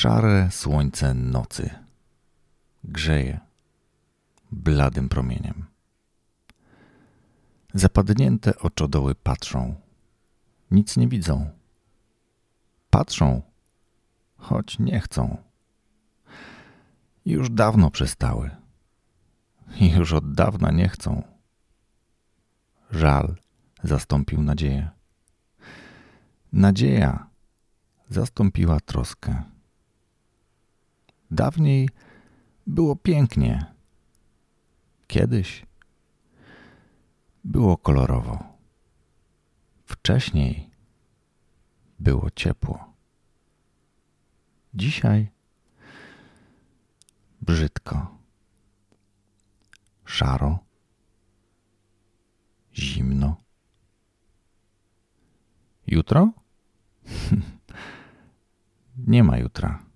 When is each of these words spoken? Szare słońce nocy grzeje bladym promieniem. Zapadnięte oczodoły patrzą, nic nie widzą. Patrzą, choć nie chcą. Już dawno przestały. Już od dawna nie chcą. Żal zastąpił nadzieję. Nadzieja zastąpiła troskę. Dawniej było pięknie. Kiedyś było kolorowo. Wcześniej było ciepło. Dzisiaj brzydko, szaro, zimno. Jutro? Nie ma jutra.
Szare 0.00 0.50
słońce 0.50 1.14
nocy 1.14 1.70
grzeje 2.84 3.40
bladym 4.52 5.08
promieniem. 5.08 5.64
Zapadnięte 7.74 8.58
oczodoły 8.58 9.14
patrzą, 9.14 9.74
nic 10.70 10.96
nie 10.96 11.08
widzą. 11.08 11.50
Patrzą, 12.90 13.42
choć 14.36 14.78
nie 14.78 15.00
chcą. 15.00 15.36
Już 17.26 17.50
dawno 17.50 17.90
przestały. 17.90 18.50
Już 19.80 20.12
od 20.12 20.34
dawna 20.34 20.70
nie 20.70 20.88
chcą. 20.88 21.22
Żal 22.90 23.36
zastąpił 23.82 24.42
nadzieję. 24.42 24.90
Nadzieja 26.52 27.26
zastąpiła 28.08 28.80
troskę. 28.80 29.59
Dawniej 31.30 31.88
było 32.66 32.96
pięknie. 32.96 33.64
Kiedyś 35.06 35.66
było 37.44 37.76
kolorowo. 37.76 38.44
Wcześniej 39.84 40.70
było 41.98 42.30
ciepło. 42.30 42.94
Dzisiaj 44.74 45.30
brzydko, 47.40 48.18
szaro, 50.04 50.58
zimno. 52.74 53.36
Jutro? 55.86 56.32
Nie 59.06 59.24
ma 59.24 59.38
jutra. 59.38 59.89